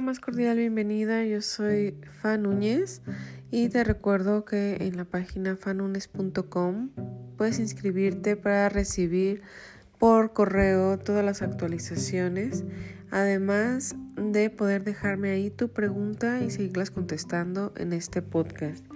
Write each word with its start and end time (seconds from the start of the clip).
Más 0.00 0.18
cordial 0.18 0.56
bienvenida. 0.56 1.24
Yo 1.24 1.42
soy 1.42 1.94
Fa 2.22 2.38
Núñez 2.38 3.02
y 3.50 3.68
te 3.68 3.84
recuerdo 3.84 4.46
que 4.46 4.76
en 4.80 4.96
la 4.96 5.04
página 5.04 5.56
fanunes.com 5.56 6.88
puedes 7.36 7.58
inscribirte 7.58 8.34
para 8.36 8.70
recibir 8.70 9.42
por 9.98 10.32
correo 10.32 10.98
todas 10.98 11.22
las 11.22 11.42
actualizaciones, 11.42 12.64
además 13.10 13.94
de 14.16 14.48
poder 14.48 14.84
dejarme 14.84 15.30
ahí 15.32 15.50
tu 15.50 15.68
pregunta 15.68 16.42
y 16.42 16.50
seguirlas 16.50 16.90
contestando 16.90 17.74
en 17.76 17.92
este 17.92 18.22
podcast. 18.22 18.86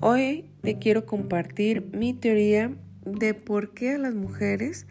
Hoy 0.00 0.50
te 0.62 0.78
quiero 0.80 1.06
compartir 1.06 1.90
mi 1.92 2.12
teoría 2.12 2.74
de 3.04 3.34
por 3.34 3.72
qué 3.72 3.92
a 3.92 3.98
las 3.98 4.14
mujeres 4.14 4.88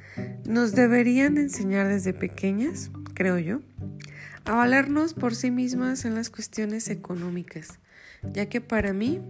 nos 0.48 0.72
deberían 0.74 1.38
enseñar 1.38 1.90
desde 1.90 2.14
pequeñas, 2.14 2.92
creo 3.14 3.40
yo, 3.40 3.60
a 4.46 4.68
por 5.14 5.36
sí 5.36 5.52
mismas 5.52 6.06
en 6.06 6.16
las 6.16 6.30
cuestiones 6.30 6.90
económicas, 6.90 7.80
ya 8.24 8.48
que 8.48 8.62
para 8.62 8.94
mí, 8.94 9.22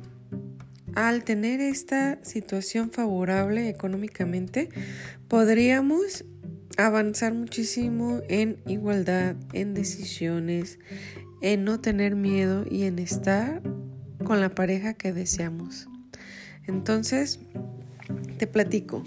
al 0.96 1.24
tener 1.24 1.62
esta 1.62 2.24
situación 2.24 2.92
favorable 2.92 3.70
económicamente, 3.70 4.70
podríamos 5.28 6.26
avanzar 6.78 7.34
muchísimo 7.34 8.22
en 8.30 8.58
igualdad, 8.66 9.36
en 9.54 9.74
decisiones, 9.74 10.80
en 11.42 11.64
no 11.64 11.80
tener 11.80 12.16
miedo 12.16 12.66
y 12.70 12.84
en 12.84 13.00
estar 13.00 13.62
con 14.24 14.40
la 14.40 14.50
pareja 14.50 14.94
que 14.94 15.14
deseamos. 15.14 15.88
Entonces, 16.66 17.40
te 18.38 18.48
platico. 18.48 19.04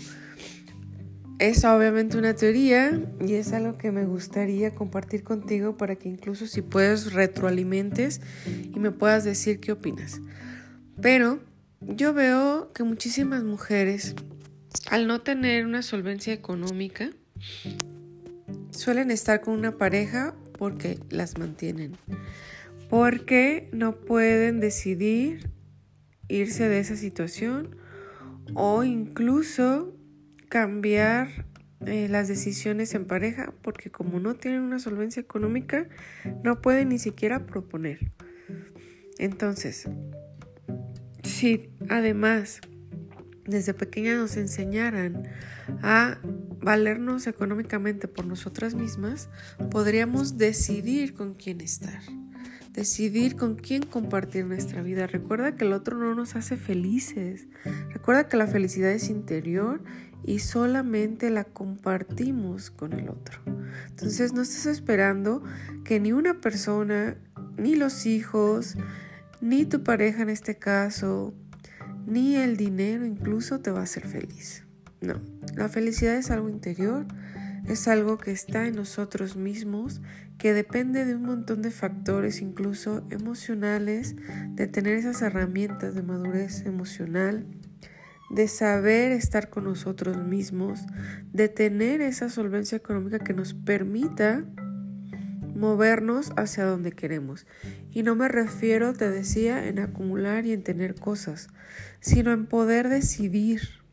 Es 1.38 1.64
obviamente 1.64 2.16
una 2.16 2.34
teoría 2.34 2.98
y 3.20 3.34
es 3.34 3.52
algo 3.52 3.76
que 3.76 3.92
me 3.92 4.06
gustaría 4.06 4.74
compartir 4.74 5.22
contigo 5.22 5.76
para 5.76 5.96
que 5.96 6.08
incluso 6.08 6.46
si 6.46 6.62
puedes 6.62 7.12
retroalimentes 7.12 8.22
y 8.46 8.78
me 8.78 8.90
puedas 8.90 9.24
decir 9.24 9.60
qué 9.60 9.72
opinas. 9.72 10.22
Pero 11.00 11.40
yo 11.80 12.14
veo 12.14 12.72
que 12.72 12.84
muchísimas 12.84 13.44
mujeres, 13.44 14.14
al 14.90 15.06
no 15.06 15.20
tener 15.20 15.66
una 15.66 15.82
solvencia 15.82 16.32
económica, 16.32 17.10
suelen 18.70 19.10
estar 19.10 19.42
con 19.42 19.52
una 19.52 19.72
pareja 19.72 20.34
porque 20.58 20.98
las 21.10 21.36
mantienen, 21.36 21.98
porque 22.88 23.68
no 23.72 23.96
pueden 23.96 24.58
decidir 24.60 25.50
irse 26.28 26.66
de 26.66 26.80
esa 26.80 26.96
situación 26.96 27.76
o 28.54 28.84
incluso 28.84 29.95
cambiar 30.48 31.46
eh, 31.84 32.08
las 32.08 32.28
decisiones 32.28 32.94
en 32.94 33.06
pareja 33.06 33.52
porque 33.62 33.90
como 33.90 34.18
no 34.18 34.34
tienen 34.34 34.62
una 34.62 34.78
solvencia 34.78 35.20
económica 35.20 35.88
no 36.42 36.60
pueden 36.62 36.88
ni 36.88 36.98
siquiera 36.98 37.46
proponer. 37.46 38.12
Entonces, 39.18 39.88
si 41.22 41.70
además 41.88 42.60
desde 43.44 43.74
pequeña 43.74 44.16
nos 44.16 44.36
enseñaran 44.36 45.28
a 45.82 46.18
valernos 46.60 47.26
económicamente 47.26 48.08
por 48.08 48.26
nosotras 48.26 48.74
mismas, 48.74 49.28
podríamos 49.70 50.36
decidir 50.36 51.14
con 51.14 51.34
quién 51.34 51.60
estar 51.60 52.02
decidir 52.76 53.36
con 53.36 53.56
quién 53.56 53.82
compartir 53.82 54.44
nuestra 54.44 54.82
vida. 54.82 55.06
Recuerda 55.06 55.56
que 55.56 55.64
el 55.64 55.72
otro 55.72 55.96
no 55.96 56.14
nos 56.14 56.36
hace 56.36 56.58
felices. 56.58 57.48
Recuerda 57.90 58.28
que 58.28 58.36
la 58.36 58.46
felicidad 58.46 58.92
es 58.92 59.08
interior 59.08 59.82
y 60.26 60.40
solamente 60.40 61.30
la 61.30 61.44
compartimos 61.44 62.70
con 62.70 62.92
el 62.92 63.08
otro. 63.08 63.40
Entonces 63.88 64.32
no 64.32 64.42
estés 64.42 64.66
esperando 64.66 65.42
que 65.84 66.00
ni 66.00 66.12
una 66.12 66.40
persona, 66.40 67.16
ni 67.56 67.76
los 67.76 68.06
hijos, 68.06 68.76
ni 69.40 69.64
tu 69.64 69.84
pareja 69.84 70.22
en 70.22 70.28
este 70.28 70.56
caso, 70.56 71.32
ni 72.06 72.34
el 72.34 72.56
dinero 72.56 73.06
incluso 73.06 73.60
te 73.60 73.70
va 73.70 73.80
a 73.80 73.84
hacer 73.84 74.06
feliz. 74.06 74.64
No, 75.00 75.20
la 75.54 75.68
felicidad 75.68 76.16
es 76.16 76.30
algo 76.30 76.48
interior, 76.48 77.06
es 77.66 77.86
algo 77.86 78.18
que 78.18 78.32
está 78.32 78.66
en 78.66 78.74
nosotros 78.74 79.36
mismos 79.36 80.00
que 80.38 80.52
depende 80.52 81.04
de 81.04 81.14
un 81.14 81.22
montón 81.22 81.62
de 81.62 81.70
factores, 81.70 82.40
incluso 82.42 83.06
emocionales, 83.10 84.16
de 84.54 84.66
tener 84.66 84.94
esas 84.94 85.22
herramientas 85.22 85.94
de 85.94 86.02
madurez 86.02 86.66
emocional, 86.66 87.46
de 88.30 88.48
saber 88.48 89.12
estar 89.12 89.50
con 89.50 89.64
nosotros 89.64 90.16
mismos, 90.16 90.80
de 91.32 91.48
tener 91.48 92.00
esa 92.00 92.28
solvencia 92.28 92.76
económica 92.76 93.18
que 93.18 93.34
nos 93.34 93.54
permita 93.54 94.44
movernos 95.54 96.32
hacia 96.36 96.64
donde 96.64 96.92
queremos. 96.92 97.46
Y 97.90 98.02
no 98.02 98.14
me 98.14 98.28
refiero, 98.28 98.92
te 98.92 99.10
decía, 99.10 99.66
en 99.66 99.78
acumular 99.78 100.46
y 100.46 100.52
en 100.52 100.62
tener 100.62 100.94
cosas, 100.94 101.48
sino 102.00 102.32
en 102.32 102.46
poder 102.46 102.88
decidir 102.88 103.85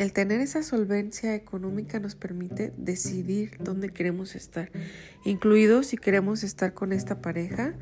el 0.00 0.14
tener 0.14 0.40
esa 0.40 0.62
solvencia 0.62 1.34
económica 1.34 2.00
nos 2.00 2.14
permite 2.14 2.72
decidir 2.78 3.58
dónde 3.60 3.90
queremos 3.90 4.34
estar, 4.34 4.70
incluido 5.26 5.82
si 5.82 5.98
queremos 5.98 6.42
estar 6.42 6.72
con 6.72 6.94
esta 6.94 7.20
pareja 7.20 7.74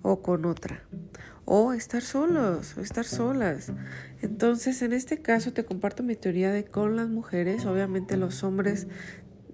o 0.00 0.22
con 0.22 0.44
otra, 0.44 0.84
o 1.44 1.72
estar 1.72 2.02
solos 2.02 2.76
o 2.78 2.80
estar 2.80 3.04
solas. 3.04 3.72
Entonces, 4.22 4.82
en 4.82 4.92
este 4.92 5.20
caso 5.20 5.52
te 5.52 5.64
comparto 5.64 6.04
mi 6.04 6.14
teoría 6.14 6.52
de 6.52 6.64
con 6.64 6.94
las 6.94 7.08
mujeres, 7.08 7.66
obviamente 7.66 8.16
los 8.16 8.44
hombres 8.44 8.86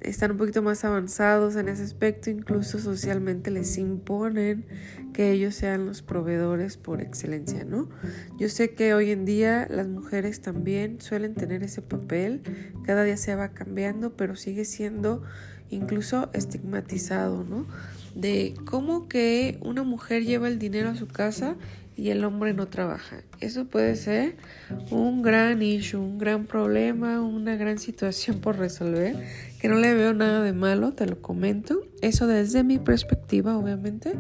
están 0.01 0.33
un 0.33 0.39
poquito 0.39 0.63
más 0.63 0.85
avanzados 0.85 1.57
en 1.57 1.69
ese 1.69 1.83
aspecto, 1.83 2.31
incluso 2.31 2.79
socialmente 2.79 3.51
les 3.51 3.77
imponen 3.79 4.65
que 5.13 5.33
ellos 5.33 5.55
sean 5.55 5.87
los 5.87 6.03
proveedores 6.03 6.77
por 6.77 7.01
excelencia, 7.01 7.65
¿no? 7.65 7.89
Yo 8.39 8.49
sé 8.49 8.75
que 8.75 8.95
hoy 8.95 9.11
en 9.11 9.25
día 9.25 9.67
las 9.71 9.89
mujeres 9.89 10.41
también 10.41 11.01
suelen 11.01 11.35
tener 11.35 11.63
ese 11.63 11.83
papel, 11.83 12.43
cada 12.85 13.05
día 13.05 13.17
se 13.17 13.35
va 13.35 13.51
cambiando, 13.51 14.17
pero 14.17 14.37
sigue 14.37 14.65
siendo 14.65 15.23
incluso 15.71 16.31
estigmatizado, 16.33 17.45
¿no? 17.45 17.67
De 18.15 18.55
cómo 18.65 19.09
que 19.09 19.59
una 19.63 19.83
mujer 19.83 20.25
lleva 20.25 20.49
el 20.49 20.59
dinero 20.59 20.89
a 20.89 20.97
su 20.97 21.07
casa 21.07 21.57
y 21.97 22.11
el 22.11 22.25
hombre 22.25 22.55
no 22.55 22.69
trabaja. 22.69 23.23
Eso 23.41 23.67
puede 23.67 23.97
ser 23.97 24.37
un 24.91 25.23
gran 25.23 25.63
issue, 25.63 26.01
un 26.01 26.19
gran 26.19 26.47
problema, 26.47 27.21
una 27.21 27.57
gran 27.57 27.79
situación 27.79 28.41
por 28.41 28.59
resolver, 28.59 29.17
que 29.61 29.69
no 29.69 29.77
le 29.77 29.95
veo 29.95 30.15
nada 30.15 30.43
de 30.43 30.53
malo, 30.53 30.93
te 30.93 31.07
lo 31.07 31.21
comento. 31.21 31.81
Eso 32.01 32.27
desde 32.27 32.65
mi 32.65 32.79
perspectiva, 32.79 33.57
obviamente. 33.57 34.15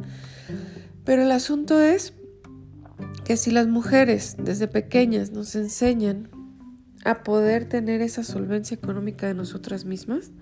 Pero 1.04 1.22
el 1.22 1.32
asunto 1.32 1.80
es 1.80 2.12
que 3.24 3.36
si 3.36 3.50
las 3.50 3.66
mujeres 3.66 4.36
desde 4.38 4.68
pequeñas 4.68 5.30
nos 5.30 5.54
enseñan 5.54 6.28
a 7.04 7.22
poder 7.22 7.64
tener 7.64 8.02
esa 8.02 8.24
solvencia 8.24 8.74
económica 8.74 9.26
de 9.26 9.34
nosotras 9.34 9.84
mismas, 9.84 10.32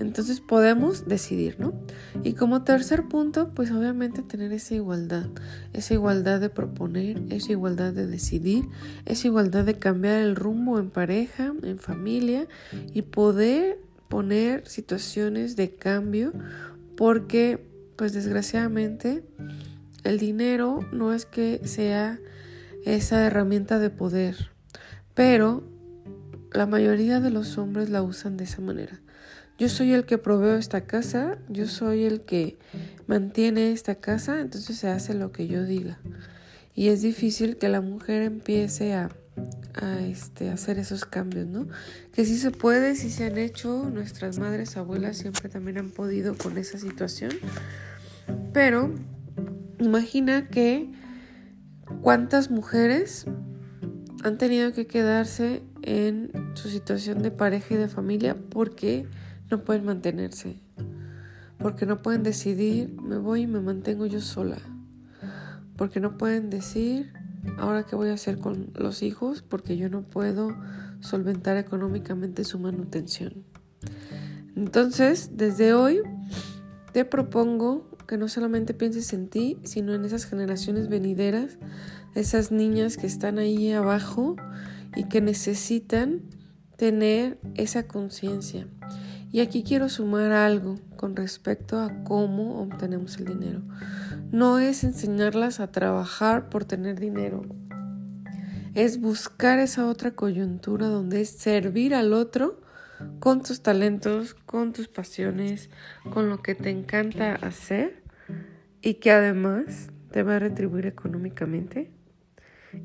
entonces 0.00 0.40
podemos 0.40 1.06
decidir, 1.08 1.58
¿no? 1.58 1.72
Y 2.22 2.34
como 2.34 2.62
tercer 2.62 3.04
punto, 3.04 3.52
pues 3.54 3.70
obviamente 3.70 4.22
tener 4.22 4.52
esa 4.52 4.74
igualdad, 4.74 5.26
esa 5.72 5.94
igualdad 5.94 6.40
de 6.40 6.50
proponer, 6.50 7.22
esa 7.30 7.52
igualdad 7.52 7.92
de 7.92 8.06
decidir, 8.06 8.68
esa 9.06 9.26
igualdad 9.26 9.64
de 9.64 9.78
cambiar 9.78 10.20
el 10.20 10.36
rumbo 10.36 10.78
en 10.78 10.90
pareja, 10.90 11.52
en 11.62 11.78
familia 11.78 12.46
y 12.92 13.02
poder 13.02 13.80
poner 14.08 14.66
situaciones 14.66 15.56
de 15.56 15.74
cambio 15.74 16.32
porque 16.96 17.66
pues 17.96 18.12
desgraciadamente 18.12 19.24
el 20.04 20.18
dinero 20.18 20.80
no 20.92 21.12
es 21.12 21.26
que 21.26 21.60
sea 21.64 22.18
esa 22.84 23.26
herramienta 23.26 23.78
de 23.78 23.90
poder, 23.90 24.50
pero 25.14 25.64
la 26.52 26.66
mayoría 26.66 27.20
de 27.20 27.30
los 27.30 27.58
hombres 27.58 27.90
la 27.90 28.02
usan 28.02 28.36
de 28.36 28.44
esa 28.44 28.62
manera. 28.62 29.00
Yo 29.58 29.68
soy 29.68 29.92
el 29.92 30.04
que 30.04 30.18
proveo 30.18 30.56
esta 30.56 30.82
casa, 30.82 31.38
yo 31.48 31.66
soy 31.66 32.04
el 32.04 32.22
que 32.22 32.58
mantiene 33.06 33.72
esta 33.72 33.96
casa, 33.96 34.40
entonces 34.40 34.78
se 34.78 34.88
hace 34.88 35.14
lo 35.14 35.32
que 35.32 35.48
yo 35.48 35.64
diga. 35.64 35.98
Y 36.74 36.88
es 36.88 37.02
difícil 37.02 37.56
que 37.56 37.68
la 37.68 37.80
mujer 37.80 38.22
empiece 38.22 38.94
a, 38.94 39.10
a 39.74 40.00
este, 40.00 40.50
hacer 40.50 40.78
esos 40.78 41.04
cambios, 41.04 41.46
¿no? 41.48 41.66
Que 42.12 42.24
sí 42.24 42.38
se 42.38 42.52
puede, 42.52 42.94
sí 42.94 43.10
se 43.10 43.24
han 43.24 43.36
hecho, 43.36 43.90
nuestras 43.92 44.38
madres, 44.38 44.76
abuelas 44.76 45.16
siempre 45.16 45.48
también 45.48 45.78
han 45.78 45.90
podido 45.90 46.36
con 46.36 46.56
esa 46.56 46.78
situación, 46.78 47.32
pero 48.52 48.94
Imagina 49.80 50.48
que 50.48 50.90
cuántas 52.02 52.50
mujeres 52.50 53.26
han 54.24 54.36
tenido 54.36 54.72
que 54.72 54.88
quedarse 54.88 55.62
en 55.82 56.32
su 56.54 56.68
situación 56.68 57.22
de 57.22 57.30
pareja 57.30 57.74
y 57.74 57.76
de 57.76 57.88
familia 57.88 58.36
porque 58.50 59.06
no 59.50 59.64
pueden 59.64 59.84
mantenerse, 59.84 60.60
porque 61.58 61.86
no 61.86 62.02
pueden 62.02 62.22
decidir, 62.22 62.94
me 63.00 63.18
voy 63.18 63.42
y 63.42 63.46
me 63.46 63.60
mantengo 63.60 64.06
yo 64.06 64.20
sola, 64.20 64.58
porque 65.76 66.00
no 66.00 66.18
pueden 66.18 66.50
decir, 66.50 67.12
ahora 67.56 67.84
qué 67.84 67.96
voy 67.96 68.08
a 68.08 68.14
hacer 68.14 68.38
con 68.38 68.70
los 68.74 69.02
hijos, 69.02 69.42
porque 69.42 69.76
yo 69.76 69.88
no 69.88 70.02
puedo 70.02 70.56
solventar 71.00 71.56
económicamente 71.56 72.44
su 72.44 72.58
manutención. 72.58 73.44
Entonces, 74.56 75.30
desde 75.36 75.72
hoy 75.72 76.00
te 76.92 77.04
propongo 77.04 77.88
que 78.06 78.16
no 78.16 78.28
solamente 78.28 78.74
pienses 78.74 79.12
en 79.12 79.28
ti, 79.28 79.58
sino 79.62 79.94
en 79.94 80.04
esas 80.04 80.24
generaciones 80.24 80.88
venideras, 80.88 81.58
esas 82.14 82.50
niñas 82.50 82.96
que 82.96 83.06
están 83.06 83.38
ahí 83.38 83.70
abajo 83.72 84.36
y 84.96 85.04
que 85.04 85.20
necesitan 85.20 86.22
tener 86.76 87.38
esa 87.54 87.86
conciencia. 87.86 88.66
Y 89.30 89.40
aquí 89.40 89.62
quiero 89.62 89.88
sumar 89.88 90.32
algo 90.32 90.76
con 90.96 91.14
respecto 91.14 91.78
a 91.78 92.04
cómo 92.04 92.62
obtenemos 92.62 93.18
el 93.18 93.26
dinero. 93.26 93.62
No 94.30 94.58
es 94.58 94.84
enseñarlas 94.84 95.60
a 95.60 95.70
trabajar 95.70 96.48
por 96.48 96.64
tener 96.64 96.98
dinero. 96.98 97.42
Es 98.74 99.00
buscar 99.00 99.58
esa 99.58 99.86
otra 99.86 100.12
coyuntura 100.12 100.86
donde 100.86 101.20
es 101.20 101.30
servir 101.30 101.94
al 101.94 102.12
otro 102.12 102.60
con 103.20 103.42
tus 103.42 103.62
talentos, 103.62 104.34
con 104.34 104.72
tus 104.72 104.88
pasiones, 104.88 105.70
con 106.10 106.28
lo 106.28 106.42
que 106.42 106.54
te 106.54 106.70
encanta 106.70 107.34
hacer 107.34 108.02
y 108.80 108.94
que 108.94 109.10
además 109.10 109.88
te 110.10 110.22
va 110.22 110.36
a 110.36 110.38
retribuir 110.38 110.86
económicamente 110.86 111.90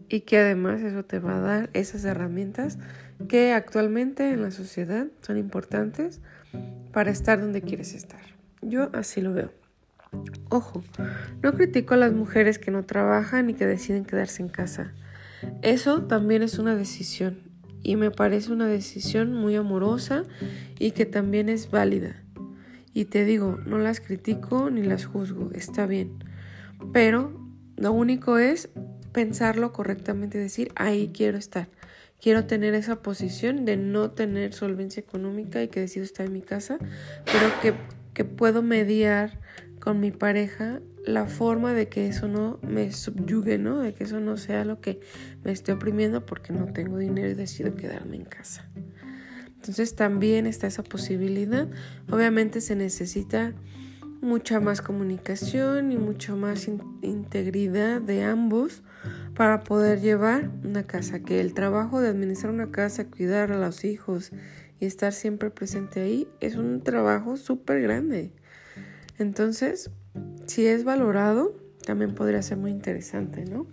y 0.10 0.22
que 0.22 0.38
además 0.40 0.82
eso 0.82 1.04
te 1.04 1.20
va 1.20 1.38
a 1.38 1.42
dar 1.42 1.70
esas 1.74 2.06
herramientas 2.06 2.78
que 3.28 3.54
actualmente 3.54 4.30
en 4.32 4.42
la 4.42 4.52
sociedad 4.52 5.08
son 5.22 5.38
importantes 5.38 6.22
para 6.92 7.12
estar 7.12 7.40
donde 7.40 7.62
quieres 7.62 7.94
estar. 7.94 8.22
Yo 8.62 8.90
así 8.94 9.22
lo 9.22 9.34
veo. 9.34 9.52
Ojo, 10.50 10.84
no 11.42 11.54
critico 11.54 11.96
a 11.96 11.98
las 11.98 12.14
mujeres 12.14 12.60
que 12.60 12.72
no 12.72 12.86
trabajan 12.86 13.50
y 13.50 13.56
que 13.56 13.66
deciden 13.66 14.06
quedarse 14.06 14.44
en 14.44 14.50
casa. 14.50 14.94
Eso 15.62 16.04
también 16.04 16.44
es 16.44 16.60
una 16.60 16.76
decisión 16.76 17.40
y 17.82 17.96
me 17.96 18.12
parece 18.12 18.52
una 18.52 18.68
decisión 18.68 19.34
muy 19.34 19.56
amorosa 19.56 20.24
y 20.80 20.92
que 20.92 21.06
también 21.06 21.50
es 21.50 21.70
válida. 21.70 22.24
Y 22.94 23.06
te 23.06 23.26
digo, 23.26 23.60
no 23.66 23.80
las 23.80 24.00
critico 24.00 24.70
ni 24.70 24.84
las 24.84 25.06
juzgo, 25.06 25.50
está 25.54 25.88
bien. 25.88 26.24
Pero 26.94 27.34
lo 27.76 27.92
único 27.92 28.38
es 28.38 28.70
pensarlo 29.14 29.72
correctamente 29.72 30.38
decir, 30.38 30.72
ahí 30.76 31.12
quiero 31.14 31.38
estar. 31.38 31.70
Quiero 32.20 32.46
tener 32.46 32.74
esa 32.74 33.02
posición 33.02 33.66
de 33.66 33.78
no 33.78 34.12
tener 34.12 34.54
solvencia 34.54 35.02
económica 35.02 35.62
y 35.62 35.68
que 35.68 35.82
decido 35.82 36.06
estar 36.06 36.26
en 36.26 36.34
mi 36.34 36.42
casa, 36.42 36.78
pero 37.26 37.50
que, 37.62 37.74
que 38.14 38.26
puedo 38.26 38.62
mediar 38.62 39.40
con 39.80 40.00
mi 40.00 40.12
pareja 40.12 40.82
la 41.06 41.26
forma 41.28 41.74
de 41.74 41.90
que 41.90 42.08
eso 42.08 42.30
no 42.30 42.60
me 42.62 42.92
subyugue, 42.94 43.58
¿no? 43.58 43.80
De 43.80 43.94
que 43.94 44.06
eso 44.06 44.22
no 44.22 44.38
sea 44.38 44.64
lo 44.64 44.80
que 44.80 45.02
me 45.44 45.52
esté 45.52 45.74
oprimiendo 45.74 46.26
porque 46.26 46.54
no 46.54 46.68
tengo 46.68 46.98
dinero 46.98 47.30
y 47.30 47.34
decido 47.34 47.76
quedarme 47.76 48.16
en 48.16 48.26
casa. 48.26 48.70
Entonces 49.56 49.96
también 49.96 50.46
está 50.46 50.68
esa 50.68 50.84
posibilidad. 50.84 51.68
Obviamente 52.10 52.62
se 52.62 52.76
necesita 52.76 53.54
mucha 54.22 54.62
más 54.62 54.82
comunicación 54.82 55.92
y 55.92 55.98
mucha 55.98 56.36
más 56.36 56.70
integridad 57.02 58.02
de 58.02 58.24
ambos 58.24 58.84
para 59.36 59.64
poder 59.64 60.00
llevar 60.02 60.50
una 60.64 60.84
casa. 60.84 61.20
Que 61.20 61.42
el 61.42 61.54
trabajo 61.54 62.02
de 62.02 62.10
administrar 62.10 62.54
una 62.54 62.72
casa, 62.72 63.06
cuidar 63.06 63.52
a 63.52 63.58
los 63.58 63.84
hijos 63.84 64.32
y 64.80 64.86
estar 64.86 65.14
siempre 65.14 65.50
presente 65.50 66.02
ahí 66.02 66.28
es 66.40 66.56
un 66.56 66.82
trabajo 66.82 67.38
súper 67.38 67.82
grande. 67.82 68.32
Entonces, 69.18 69.92
si 70.46 70.66
es 70.66 70.84
valorado, 70.84 71.56
también 71.86 72.16
podría 72.16 72.42
ser 72.42 72.58
muy 72.58 72.72
interesante, 72.72 73.46
¿no? 73.46 73.68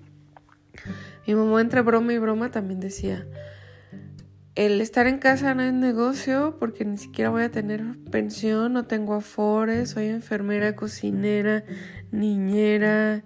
Mi 1.26 1.34
mamá 1.34 1.60
entre 1.60 1.82
broma 1.82 2.12
y 2.12 2.18
broma 2.18 2.50
también 2.50 2.80
decía, 2.80 3.26
el 4.54 4.80
estar 4.80 5.06
en 5.06 5.18
casa 5.18 5.54
no 5.54 5.62
es 5.62 5.72
negocio 5.72 6.56
porque 6.58 6.84
ni 6.84 6.98
siquiera 6.98 7.30
voy 7.30 7.42
a 7.42 7.50
tener 7.50 7.82
pensión, 8.10 8.72
no 8.72 8.84
tengo 8.84 9.14
afores, 9.14 9.90
soy 9.90 10.06
enfermera, 10.06 10.74
cocinera, 10.74 11.64
niñera 12.10 13.22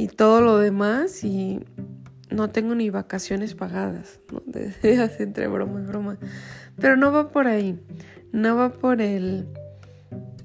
y 0.00 0.08
todo 0.08 0.40
lo 0.40 0.56
demás 0.56 1.24
y 1.24 1.60
no 2.30 2.48
tengo 2.48 2.74
ni 2.74 2.88
vacaciones 2.88 3.54
pagadas, 3.54 4.20
¿no? 4.32 4.42
Entre 4.82 5.46
broma 5.46 5.80
y 5.80 5.84
broma. 5.84 6.18
Pero 6.80 6.96
no 6.96 7.12
va 7.12 7.28
por 7.28 7.46
ahí, 7.46 7.78
no 8.32 8.56
va 8.56 8.72
por 8.72 9.02
el, 9.02 9.46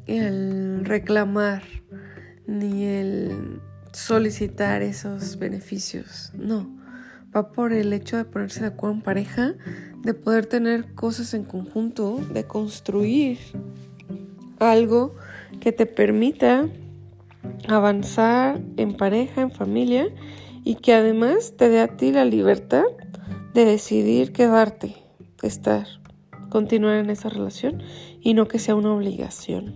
el 0.08 0.84
reclamar 0.84 1.64
ni 2.48 2.84
el 2.84 3.62
solicitar 3.94 4.82
esos 4.82 5.40
beneficios, 5.40 6.34
no. 6.38 6.70
Va 7.34 7.54
por 7.54 7.72
el 7.72 7.94
hecho 7.94 8.18
de 8.18 8.26
ponerse 8.26 8.60
de 8.60 8.68
acuerdo 8.68 8.96
en 8.98 9.02
pareja, 9.04 9.54
de 10.02 10.14
poder 10.14 10.48
tener 10.48 10.94
cosas 10.96 11.34
en 11.34 11.46
conjunto, 11.46 12.20
de 12.34 12.44
construir 12.44 13.40
algo 14.60 15.16
que 15.62 15.72
te 15.72 15.86
permita 15.86 16.68
avanzar 17.68 18.62
en 18.78 18.96
pareja, 18.96 19.42
en 19.42 19.52
familia 19.52 20.08
y 20.64 20.76
que 20.76 20.94
además 20.94 21.54
te 21.58 21.70
dé 21.70 21.80
a 21.80 21.96
ti 21.96 22.12
la 22.12 22.26
libertad 22.26 22.84
de 23.54 23.66
decidir 23.66 24.34
quedarte, 24.34 24.96
estar, 25.42 25.88
continuar 26.50 26.98
en 26.98 27.10
esa 27.10 27.30
relación 27.30 27.82
y 28.22 28.34
no 28.34 28.48
que 28.48 28.60
sea 28.60 28.76
una 28.76 28.94
obligación. 28.94 29.76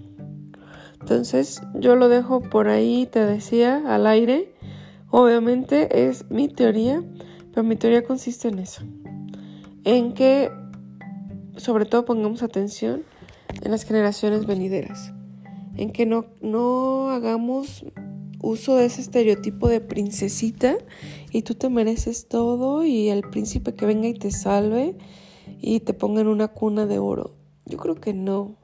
Entonces 0.99 1.61
yo 1.75 1.95
lo 1.95 2.09
dejo 2.09 2.41
por 2.41 2.67
ahí, 2.67 3.07
te 3.09 3.25
decía, 3.25 3.81
al 3.87 4.05
aire. 4.07 4.53
Obviamente 5.09 6.07
es 6.07 6.29
mi 6.29 6.49
teoría, 6.49 7.03
pero 7.51 7.63
mi 7.63 7.75
teoría 7.75 8.03
consiste 8.03 8.49
en 8.49 8.59
eso. 8.59 8.83
En 9.85 10.13
que 10.13 10.51
sobre 11.57 11.85
todo 11.85 12.05
pongamos 12.05 12.43
atención 12.43 13.03
en 13.61 13.71
las 13.71 13.83
generaciones 13.83 14.45
venideras. 14.45 15.13
En 15.79 15.91
que 15.91 16.05
no, 16.05 16.25
no 16.41 17.09
hagamos 17.09 17.85
uso 18.41 18.75
de 18.75 18.85
ese 18.85 18.99
estereotipo 18.99 19.69
de 19.69 19.79
princesita 19.79 20.77
y 21.31 21.43
tú 21.43 21.55
te 21.55 21.69
mereces 21.69 22.27
todo 22.27 22.83
y 22.83 23.07
el 23.07 23.21
príncipe 23.21 23.73
que 23.75 23.85
venga 23.85 24.09
y 24.09 24.13
te 24.13 24.29
salve 24.31 24.97
y 25.61 25.79
te 25.79 25.93
ponga 25.93 26.19
en 26.19 26.27
una 26.27 26.49
cuna 26.49 26.85
de 26.85 26.99
oro. 26.99 27.35
Yo 27.65 27.77
creo 27.77 27.95
que 27.95 28.13
no. 28.13 28.57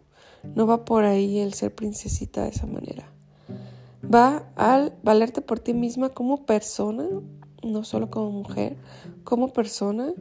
No 0.56 0.68
va 0.68 0.84
por 0.84 1.06
ahí 1.06 1.40
el 1.40 1.54
ser 1.54 1.74
princesita 1.74 2.44
de 2.44 2.50
esa 2.50 2.68
manera. 2.68 3.10
Va 4.04 4.52
al 4.58 4.94
valerte 5.02 5.40
por 5.40 5.62
ti 5.62 5.74
misma 5.74 6.10
como 6.10 6.46
persona, 6.46 7.08
no 7.64 7.84
solo 7.86 8.12
como 8.12 8.30
mujer, 8.30 8.76
como 9.24 9.54
persona, 9.54 10.12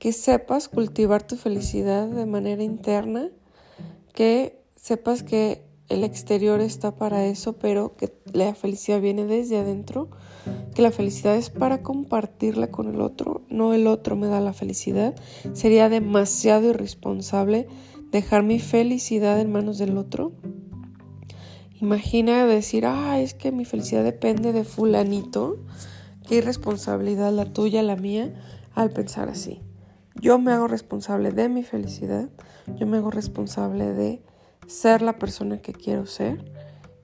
que 0.00 0.12
sepas 0.12 0.68
cultivar 0.68 1.24
tu 1.24 1.36
felicidad 1.36 2.08
de 2.08 2.26
manera 2.26 2.64
interna, 2.64 3.30
que 4.12 4.60
sepas 4.74 5.22
que 5.22 5.62
el 5.88 6.02
exterior 6.02 6.60
está 6.60 6.96
para 6.96 7.26
eso, 7.26 7.54
pero 7.54 7.96
que 7.96 8.12
la 8.32 8.54
felicidad 8.54 9.00
viene 9.00 9.26
desde 9.26 9.58
adentro, 9.58 10.08
que 10.74 10.82
la 10.82 10.90
felicidad 10.90 11.36
es 11.36 11.50
para 11.50 11.82
compartirla 11.82 12.70
con 12.70 12.88
el 12.92 13.00
otro, 13.00 13.42
no 13.48 13.74
el 13.74 13.86
otro 13.86 14.16
me 14.16 14.26
da 14.26 14.40
la 14.40 14.52
felicidad. 14.52 15.14
Sería 15.52 15.88
demasiado 15.88 16.70
irresponsable 16.70 17.68
dejar 18.10 18.42
mi 18.42 18.60
felicidad 18.60 19.40
en 19.40 19.52
manos 19.52 19.78
del 19.78 19.98
otro. 19.98 20.32
Imagina 21.80 22.46
decir, 22.46 22.86
ah, 22.86 23.20
es 23.20 23.34
que 23.34 23.52
mi 23.52 23.64
felicidad 23.64 24.04
depende 24.04 24.52
de 24.52 24.64
fulanito. 24.64 25.58
Qué 26.26 26.36
irresponsabilidad 26.36 27.32
la 27.32 27.52
tuya, 27.52 27.82
la 27.82 27.96
mía, 27.96 28.34
al 28.74 28.90
pensar 28.90 29.28
así. 29.28 29.60
Yo 30.20 30.38
me 30.38 30.52
hago 30.52 30.68
responsable 30.68 31.32
de 31.32 31.48
mi 31.48 31.64
felicidad, 31.64 32.30
yo 32.76 32.86
me 32.86 32.96
hago 32.96 33.10
responsable 33.10 33.92
de 33.92 34.22
ser 34.66 35.02
la 35.02 35.18
persona 35.18 35.58
que 35.58 35.72
quiero 35.72 36.06
ser 36.06 36.52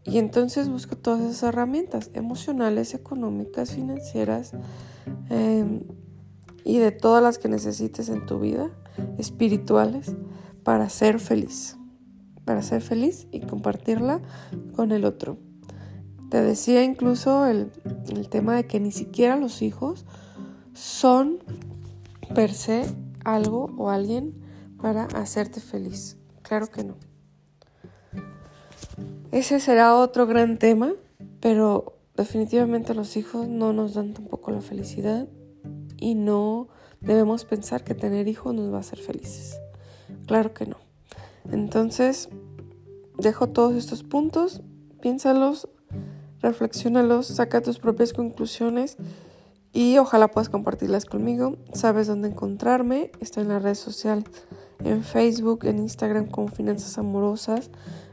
y 0.05 0.19
entonces 0.19 0.69
busco 0.69 0.97
todas 0.97 1.21
esas 1.21 1.43
herramientas 1.45 2.11
emocionales, 2.15 2.95
económicas, 2.95 3.73
financieras 3.73 4.53
em, 5.29 5.83
y 6.65 6.79
de 6.79 6.91
todas 6.91 7.23
las 7.23 7.39
que 7.39 7.49
necesites 7.49 8.09
en 8.09 8.27
tu 8.27 8.41
vida, 8.41 8.71
espirituales, 9.19 10.13
para 10.65 10.89
ser 10.89 11.21
feliz, 11.21 11.77
para 12.45 12.63
ser 12.63 12.83
feliz 12.83 13.29
y 13.31 13.41
compartirla 13.41 14.21
con 14.75 14.93
el 14.93 15.05
otro. 15.05 15.39
Te 16.31 16.43
decía 16.43 16.83
incluso 16.83 17.47
el, 17.47 17.71
el 18.09 18.29
tema 18.29 18.57
de 18.57 18.67
que 18.67 18.81
ni 18.81 18.93
siquiera 18.93 19.37
los 19.37 19.63
hijos 19.63 20.07
son 20.73 21.39
per 22.35 22.53
se 22.53 22.85
algo 23.25 23.71
o 23.77 23.91
alguien 23.91 24.35
para 24.81 25.05
hacerte 25.05 25.61
feliz. 25.61 26.17
Claro 26.43 26.69
que 26.69 26.85
no. 26.85 27.10
Ese 29.33 29.61
será 29.61 29.97
otro 29.97 30.27
gran 30.27 30.59
tema, 30.59 30.93
pero 31.41 31.97
definitivamente 32.17 32.95
los 32.95 33.17
hijos 33.17 33.49
no 33.49 33.73
nos 33.73 33.95
dan 33.95 34.13
tampoco 34.13 34.51
la 34.51 34.61
felicidad 34.61 35.29
y 35.99 36.15
no 36.15 36.69
debemos 37.01 37.45
pensar 37.45 37.85
que 37.85 37.95
tener 37.95 38.29
hijos 38.29 38.55
nos 38.55 38.73
va 38.73 38.79
a 38.79 38.81
hacer 38.81 38.99
felices. 38.99 39.61
Claro 40.27 40.53
que 40.53 40.67
no. 40.67 40.77
Entonces, 41.51 42.29
dejo 43.19 43.49
todos 43.49 43.75
estos 43.75 44.03
puntos, 44.03 44.63
piénsalos, 45.01 45.69
reflexionalos, 46.41 47.27
saca 47.27 47.63
tus 47.63 47.79
propias 47.79 48.13
conclusiones 48.13 48.97
y 49.73 49.99
ojalá 49.99 50.29
puedas 50.29 50.49
compartirlas 50.49 51.05
conmigo. 51.05 51.57
Sabes 51.73 52.07
dónde 52.07 52.29
encontrarme. 52.29 53.13
Estoy 53.21 53.45
en 53.45 53.51
la 53.51 53.59
red 53.59 53.75
social, 53.75 54.25
en 54.85 55.05
Facebook, 55.05 55.65
en 55.65 55.79
Instagram 55.79 56.27
como 56.27 56.49
Finanzas 56.49 56.99
Amorosas, 56.99 57.71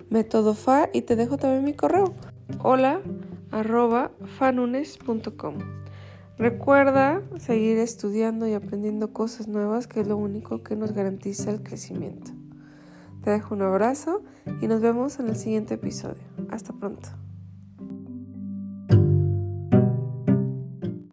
Método 0.10 0.54
FA 0.54 0.90
y 0.94 1.02
te 1.02 1.16
dejo 1.16 1.38
también 1.38 1.64
mi 1.64 1.74
correo. 1.74 2.14
Hola 2.64 3.02
arroba 3.52 4.12
fanunes.com. 4.38 5.56
Recuerda 6.38 7.22
seguir 7.40 7.78
estudiando 7.78 8.48
y 8.48 8.54
aprendiendo 8.54 9.12
cosas 9.12 9.48
nuevas, 9.48 9.88
que 9.88 10.02
es 10.02 10.08
lo 10.08 10.18
único 10.18 10.64
que 10.64 10.76
nos 10.76 10.92
garantiza 10.92 11.50
el 11.52 11.64
crecimiento. 11.64 12.32
Te 13.24 13.32
dejo 13.32 13.56
un 13.56 13.64
abrazo 13.64 14.22
y 14.62 14.68
nos 14.68 14.82
vemos 14.82 15.20
en 15.20 15.30
el 15.30 15.36
siguiente 15.36 15.74
episodio. 15.74 16.24
Hasta 16.50 16.74
pronto. 16.74 17.10